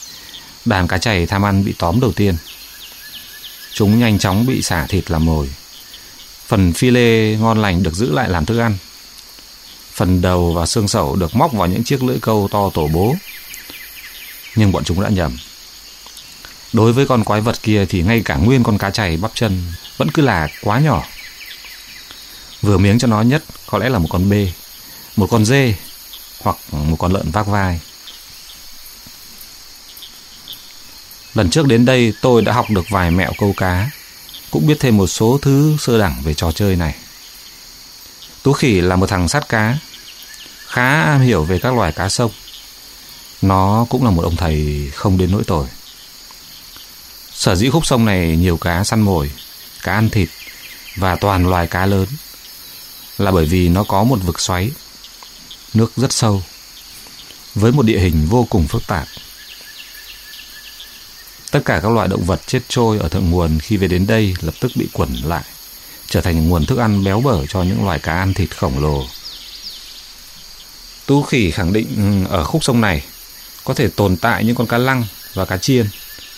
Đàn 0.64 0.88
cá 0.88 0.98
chày 0.98 1.26
tham 1.26 1.44
ăn 1.44 1.64
bị 1.64 1.74
tóm 1.78 2.00
đầu 2.00 2.12
tiên. 2.12 2.36
Chúng 3.74 3.98
nhanh 3.98 4.18
chóng 4.18 4.46
bị 4.46 4.62
xả 4.62 4.86
thịt 4.86 5.10
làm 5.10 5.24
mồi. 5.24 5.50
Phần 6.46 6.72
phi 6.72 6.90
lê 6.90 7.36
ngon 7.36 7.62
lành 7.62 7.82
được 7.82 7.94
giữ 7.94 8.12
lại 8.12 8.28
làm 8.28 8.44
thức 8.44 8.58
ăn. 8.58 8.76
Phần 9.92 10.20
đầu 10.20 10.52
và 10.52 10.66
xương 10.66 10.88
sẩu 10.88 11.16
được 11.16 11.36
móc 11.36 11.52
vào 11.52 11.68
những 11.68 11.84
chiếc 11.84 12.02
lưỡi 12.02 12.18
câu 12.22 12.48
to 12.52 12.70
tổ 12.74 12.88
bố 12.92 13.14
nhưng 14.54 14.72
bọn 14.72 14.84
chúng 14.84 15.00
đã 15.02 15.08
nhầm. 15.08 15.36
Đối 16.72 16.92
với 16.92 17.06
con 17.06 17.24
quái 17.24 17.40
vật 17.40 17.62
kia 17.62 17.86
thì 17.88 18.02
ngay 18.02 18.22
cả 18.24 18.36
nguyên 18.36 18.62
con 18.62 18.78
cá 18.78 18.90
chày 18.90 19.16
bắp 19.16 19.30
chân 19.34 19.72
vẫn 19.96 20.10
cứ 20.10 20.22
là 20.22 20.48
quá 20.62 20.78
nhỏ. 20.80 21.04
Vừa 22.62 22.78
miếng 22.78 22.98
cho 22.98 23.08
nó 23.08 23.22
nhất 23.22 23.44
có 23.66 23.78
lẽ 23.78 23.88
là 23.88 23.98
một 23.98 24.08
con 24.10 24.30
bê, 24.30 24.52
một 25.16 25.26
con 25.30 25.44
dê 25.44 25.74
hoặc 26.40 26.56
một 26.72 26.96
con 26.96 27.12
lợn 27.12 27.30
vác 27.30 27.46
vai. 27.46 27.80
Lần 31.34 31.50
trước 31.50 31.66
đến 31.66 31.84
đây 31.84 32.12
tôi 32.20 32.42
đã 32.42 32.52
học 32.52 32.66
được 32.70 32.90
vài 32.90 33.10
mẹo 33.10 33.32
câu 33.38 33.54
cá, 33.56 33.90
cũng 34.50 34.66
biết 34.66 34.76
thêm 34.80 34.96
một 34.96 35.06
số 35.06 35.38
thứ 35.42 35.76
sơ 35.78 35.98
đẳng 35.98 36.22
về 36.22 36.34
trò 36.34 36.52
chơi 36.52 36.76
này. 36.76 36.94
Tú 38.42 38.52
khỉ 38.52 38.80
là 38.80 38.96
một 38.96 39.06
thằng 39.06 39.28
sát 39.28 39.48
cá, 39.48 39.78
khá 40.66 41.02
am 41.02 41.20
hiểu 41.20 41.44
về 41.44 41.58
các 41.58 41.74
loài 41.74 41.92
cá 41.92 42.08
sông. 42.08 42.30
Nó 43.44 43.86
cũng 43.90 44.04
là 44.04 44.10
một 44.10 44.22
ông 44.22 44.36
thầy 44.36 44.88
không 44.94 45.18
đến 45.18 45.30
nỗi 45.32 45.44
tồi. 45.46 45.66
Sở 47.32 47.54
dĩ 47.54 47.70
khúc 47.70 47.86
sông 47.86 48.04
này 48.04 48.36
nhiều 48.36 48.56
cá 48.56 48.84
săn 48.84 49.00
mồi, 49.00 49.30
cá 49.82 49.92
ăn 49.92 50.10
thịt 50.10 50.28
và 50.96 51.16
toàn 51.16 51.46
loài 51.46 51.66
cá 51.66 51.86
lớn 51.86 52.06
là 53.18 53.30
bởi 53.30 53.44
vì 53.44 53.68
nó 53.68 53.84
có 53.84 54.04
một 54.04 54.18
vực 54.22 54.40
xoáy, 54.40 54.70
nước 55.74 55.92
rất 55.96 56.12
sâu, 56.12 56.42
với 57.54 57.72
một 57.72 57.82
địa 57.82 57.98
hình 57.98 58.26
vô 58.26 58.46
cùng 58.50 58.68
phức 58.68 58.86
tạp. 58.86 59.08
Tất 61.50 61.60
cả 61.64 61.80
các 61.82 61.92
loại 61.92 62.08
động 62.08 62.24
vật 62.24 62.40
chết 62.46 62.60
trôi 62.68 62.98
ở 62.98 63.08
thượng 63.08 63.30
nguồn 63.30 63.58
khi 63.58 63.76
về 63.76 63.88
đến 63.88 64.06
đây 64.06 64.34
lập 64.40 64.54
tức 64.60 64.72
bị 64.74 64.88
quẩn 64.92 65.14
lại, 65.24 65.44
trở 66.06 66.20
thành 66.20 66.48
nguồn 66.48 66.66
thức 66.66 66.78
ăn 66.78 67.04
béo 67.04 67.20
bở 67.20 67.46
cho 67.46 67.62
những 67.62 67.84
loài 67.84 67.98
cá 67.98 68.12
ăn 68.12 68.34
thịt 68.34 68.56
khổng 68.56 68.82
lồ. 68.82 69.06
Tu 71.06 71.22
khỉ 71.22 71.50
khẳng 71.50 71.72
định 71.72 71.86
ừ, 71.96 72.36
ở 72.36 72.44
khúc 72.44 72.64
sông 72.64 72.80
này 72.80 73.02
có 73.64 73.74
thể 73.74 73.88
tồn 73.88 74.16
tại 74.16 74.44
những 74.44 74.54
con 74.56 74.66
cá 74.66 74.78
lăng 74.78 75.04
và 75.34 75.44
cá 75.44 75.56
chiên 75.56 75.86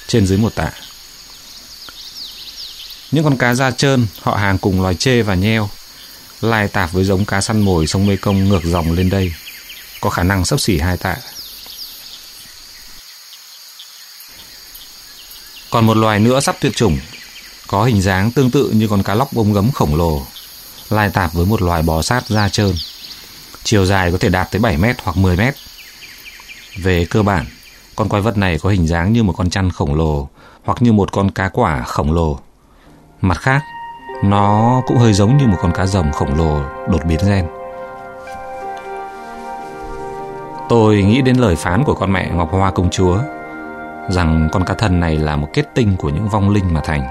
trên 0.07 0.27
dưới 0.27 0.39
một 0.39 0.55
tạ. 0.55 0.71
Những 3.11 3.25
con 3.25 3.37
cá 3.37 3.55
da 3.55 3.71
trơn, 3.71 4.07
họ 4.23 4.37
hàng 4.37 4.59
cùng 4.59 4.83
loài 4.83 4.95
chê 4.95 5.23
và 5.23 5.35
nheo, 5.35 5.71
lai 6.41 6.69
tạp 6.69 6.93
với 6.93 7.05
giống 7.05 7.25
cá 7.25 7.41
săn 7.41 7.61
mồi 7.61 7.87
sông 7.87 8.07
Mê 8.07 8.17
Công 8.17 8.49
ngược 8.49 8.65
dòng 8.65 8.93
lên 8.93 9.11
đây, 9.11 9.33
có 10.01 10.11
khả 10.11 10.23
năng 10.23 10.45
sấp 10.45 10.61
xỉ 10.61 10.79
hai 10.79 10.97
tạ. 10.97 11.17
Còn 15.71 15.87
một 15.87 15.97
loài 15.97 16.21
nữa 16.21 16.41
sắp 16.41 16.57
tuyệt 16.61 16.77
chủng, 16.77 16.99
có 17.67 17.85
hình 17.85 18.03
dáng 18.03 18.33
tương 18.33 18.51
tự 18.51 18.71
như 18.71 18.89
con 18.89 19.03
cá 19.03 19.15
lóc 19.15 19.33
bông 19.33 19.53
gấm 19.53 19.73
khổng 19.73 19.97
lồ, 19.97 20.27
lai 20.91 21.11
tạp 21.13 21.33
với 21.33 21.47
một 21.47 21.63
loài 21.63 21.83
bò 21.83 22.03
sát 22.03 22.29
da 22.29 22.49
trơn, 22.49 22.75
chiều 23.65 23.87
dài 23.87 24.13
có 24.13 24.19
thể 24.19 24.29
đạt 24.29 24.51
tới 24.51 24.61
7 24.61 24.77
mét 24.77 24.97
hoặc 25.03 25.17
10 25.17 25.37
mét 25.37 25.55
về 26.77 27.07
cơ 27.11 27.23
bản, 27.23 27.45
con 27.97 28.09
quái 28.09 28.23
vật 28.23 28.37
này 28.39 28.59
có 28.59 28.71
hình 28.71 28.87
dáng 28.87 29.13
như 29.13 29.23
một 29.23 29.35
con 29.37 29.51
chăn 29.51 29.71
khổng 29.71 29.95
lồ 29.95 30.29
hoặc 30.65 30.83
như 30.83 30.93
một 30.93 31.13
con 31.13 31.31
cá 31.31 31.49
quả 31.49 31.83
khổng 31.83 32.13
lồ. 32.13 32.39
Mặt 33.21 33.39
khác, 33.39 33.63
nó 34.25 34.83
cũng 34.87 34.97
hơi 34.97 35.13
giống 35.13 35.37
như 35.37 35.47
một 35.47 35.57
con 35.63 35.73
cá 35.73 35.87
rồng 35.87 36.13
khổng 36.13 36.35
lồ 36.35 36.61
đột 36.89 37.05
biến 37.05 37.19
gen. 37.29 37.47
Tôi 40.69 41.03
nghĩ 41.03 41.23
đến 41.23 41.37
lời 41.37 41.57
phán 41.57 41.85
của 41.85 41.95
con 41.95 42.13
mẹ 42.13 42.31
Ngọc 42.35 42.53
Hoa 42.53 42.71
công 42.71 42.91
chúa 42.91 43.19
rằng 44.11 44.49
con 44.53 44.65
cá 44.65 44.75
thần 44.75 45.01
này 45.01 45.17
là 45.17 45.37
một 45.37 45.49
kết 45.53 45.75
tinh 45.75 45.97
của 45.99 46.09
những 46.09 46.29
vong 46.29 46.51
linh 46.51 46.75
mà 46.75 46.81
thành. 46.85 47.03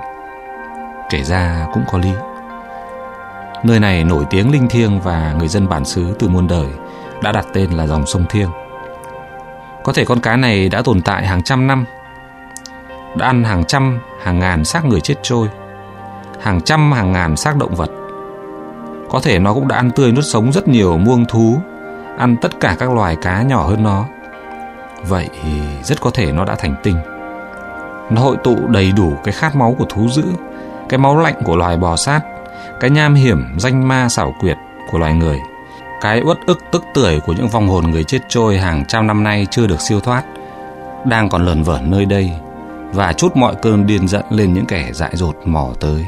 Kể 1.09 1.23
ra 1.23 1.67
cũng 1.73 1.83
có 1.91 1.97
lý. 1.97 2.11
Nơi 3.63 3.79
này 3.79 4.03
nổi 4.03 4.25
tiếng 4.29 4.51
linh 4.51 4.69
thiêng 4.69 4.99
và 4.99 5.35
người 5.39 5.47
dân 5.47 5.69
bản 5.69 5.85
xứ 5.85 6.15
từ 6.19 6.27
muôn 6.27 6.47
đời 6.47 6.67
đã 7.23 7.31
đặt 7.31 7.45
tên 7.53 7.71
là 7.71 7.87
dòng 7.87 8.05
sông 8.05 8.25
Thiêng. 8.29 8.49
Có 9.85 9.93
thể 9.93 10.05
con 10.05 10.19
cá 10.19 10.35
này 10.35 10.69
đã 10.69 10.81
tồn 10.81 11.01
tại 11.01 11.27
hàng 11.27 11.43
trăm 11.43 11.67
năm 11.67 11.85
Đã 13.15 13.27
ăn 13.27 13.43
hàng 13.43 13.65
trăm, 13.65 13.99
hàng 14.23 14.39
ngàn 14.39 14.65
xác 14.65 14.85
người 14.85 15.01
chết 15.01 15.15
trôi 15.21 15.47
Hàng 16.41 16.61
trăm, 16.61 16.91
hàng 16.91 17.11
ngàn 17.11 17.35
xác 17.35 17.57
động 17.57 17.75
vật. 17.75 17.89
Có 19.09 19.19
thể 19.23 19.39
nó 19.39 19.53
cũng 19.53 19.67
đã 19.67 19.75
ăn 19.75 19.91
tươi 19.91 20.11
nuốt 20.11 20.25
sống 20.25 20.51
rất 20.51 20.67
nhiều 20.67 20.97
muông 20.97 21.25
thú 21.25 21.61
Ăn 22.17 22.35
tất 22.41 22.59
cả 22.59 22.75
các 22.79 22.91
loài 22.91 23.15
cá 23.21 23.41
nhỏ 23.41 23.67
hơn 23.67 23.83
nó. 23.83 24.05
Vậy 25.07 25.29
rất 25.83 26.01
có 26.01 26.09
thể 26.13 26.31
nó 26.31 26.45
đã 26.45 26.55
thành 26.55 26.75
tinh. 26.83 26.97
Nó 28.09 28.21
hội 28.21 28.37
tụ 28.43 28.55
đầy 28.67 28.91
đủ 28.91 29.13
cái 29.23 29.33
khát 29.33 29.55
máu 29.55 29.75
của 29.77 29.85
thú 29.89 30.07
dữ 30.09 30.23
Cái 30.89 30.97
máu 30.97 31.17
lạnh 31.17 31.41
của 31.43 31.55
loài 31.55 31.77
bò 31.77 31.95
sát 31.95 32.21
Cái 32.79 32.89
nham 32.89 33.15
hiểm, 33.15 33.45
danh 33.57 33.87
ma 33.87 34.09
xảo 34.09 34.35
quyệt 34.39 34.57
của 34.91 34.97
loài 34.97 35.13
người 35.13 35.39
cái 36.05 36.21
uất 36.21 36.39
ức 36.45 36.59
tức 36.71 36.83
tưởi 36.93 37.19
của 37.19 37.33
những 37.33 37.47
vong 37.47 37.67
hồn 37.67 37.91
người 37.91 38.03
chết 38.03 38.19
trôi 38.27 38.57
hàng 38.57 38.85
trăm 38.87 39.07
năm 39.07 39.23
nay 39.23 39.47
chưa 39.51 39.67
được 39.67 39.81
siêu 39.81 39.99
thoát, 39.99 40.23
đang 41.05 41.29
còn 41.29 41.45
lờn 41.45 41.63
vởn 41.63 41.91
nơi 41.91 42.05
đây, 42.05 42.31
và 42.93 43.13
chút 43.13 43.35
mọi 43.35 43.55
cơn 43.61 43.87
điên 43.87 44.07
giận 44.07 44.23
lên 44.29 44.53
những 44.53 44.65
kẻ 44.65 44.89
dại 44.93 45.11
dột 45.13 45.35
mò 45.45 45.69
tới. 45.79 46.05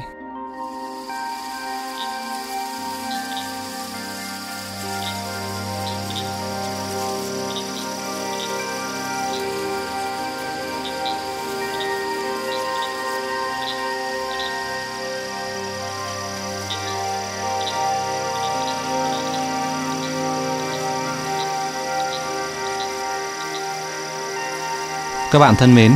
Các 25.32 25.40
bạn 25.40 25.56
thân 25.56 25.76
mến, 25.76 25.92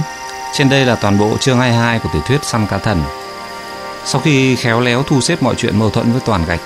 trên 0.54 0.70
đây 0.70 0.86
là 0.86 0.96
toàn 0.96 1.20
bộ 1.20 1.38
chương 1.38 1.58
22 1.58 2.00
của 2.00 2.10
tiểu 2.14 2.22
thuyết 2.28 2.44
Săn 2.44 2.68
Cá 2.68 2.78
Thần. 2.78 3.04
Sau 4.06 4.22
khi 4.22 4.56
khéo 4.56 4.80
léo 4.80 5.04
thu 5.04 5.22
xếp 5.22 5.44
mọi 5.44 5.56
chuyện 5.56 5.80
mâu 5.80 5.90
thuẫn 5.90 6.12
với 6.12 6.22
toàn 6.26 6.46
gạch, 6.46 6.60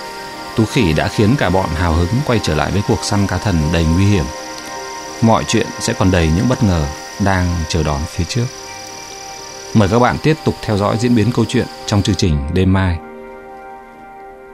Tú 0.56 0.64
Khỉ 0.64 0.92
đã 0.92 1.08
khiến 1.08 1.34
cả 1.38 1.50
bọn 1.50 1.68
hào 1.74 1.92
hứng 1.92 2.08
quay 2.26 2.40
trở 2.42 2.54
lại 2.54 2.70
với 2.70 2.82
cuộc 2.88 3.04
săn 3.04 3.26
cá 3.26 3.38
thần 3.38 3.56
đầy 3.72 3.84
nguy 3.84 4.04
hiểm. 4.04 4.24
Mọi 5.22 5.44
chuyện 5.48 5.66
sẽ 5.80 5.92
còn 5.92 6.10
đầy 6.10 6.30
những 6.36 6.48
bất 6.48 6.62
ngờ 6.62 6.86
đang 7.24 7.46
chờ 7.68 7.82
đón 7.82 8.00
phía 8.08 8.24
trước. 8.24 8.46
Mời 9.74 9.88
các 9.88 9.98
bạn 9.98 10.16
tiếp 10.22 10.36
tục 10.44 10.54
theo 10.62 10.76
dõi 10.76 10.96
diễn 10.98 11.14
biến 11.14 11.32
câu 11.32 11.44
chuyện 11.48 11.66
trong 11.86 12.02
chương 12.02 12.16
trình 12.16 12.38
đêm 12.52 12.72
mai. 12.72 12.98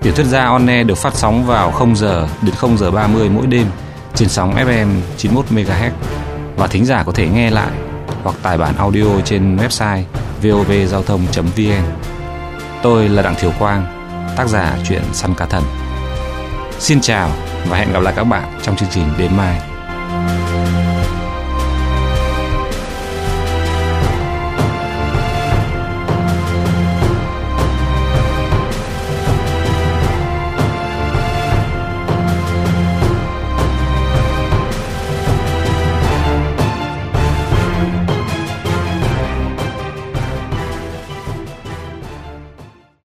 Tiểu 0.02 0.12
thuyết 0.12 0.26
gia 0.26 0.45
On 0.45 0.66
Air 0.66 0.87
được 0.87 0.99
phát 0.99 1.14
sóng 1.14 1.47
vào 1.47 1.71
0 1.71 1.97
giờ 1.97 2.28
đến 2.42 2.54
0 2.54 2.78
giờ 2.78 2.90
30 2.90 3.28
mỗi 3.28 3.47
đêm 3.47 3.66
trên 4.14 4.28
sóng 4.28 4.54
FM 4.54 4.88
91 5.16 5.47
MHz 5.50 5.90
và 6.57 6.66
thính 6.66 6.85
giả 6.85 7.02
có 7.02 7.12
thể 7.12 7.28
nghe 7.28 7.50
lại 7.50 7.73
hoặc 8.23 8.37
tải 8.43 8.59
bản 8.59 8.76
audio 8.76 9.21
trên 9.25 9.57
website 9.57 10.02
vovgiao 10.43 11.02
thông.vn. 11.02 11.85
Tôi 12.83 13.09
là 13.09 13.23
Đặng 13.23 13.35
Thiều 13.41 13.52
Quang, 13.59 13.87
tác 14.37 14.49
giả 14.49 14.76
truyện 14.88 15.02
Săn 15.12 15.35
Cá 15.35 15.47
Thần. 15.47 15.62
Xin 16.79 17.00
chào 17.00 17.31
và 17.69 17.79
hẹn 17.79 17.93
gặp 17.93 18.02
lại 18.02 18.14
các 18.17 18.25
bạn 18.25 18.59
trong 18.62 18.76
chương 18.76 18.88
trình 18.93 19.05
đêm 19.19 19.37
mai. 19.37 19.61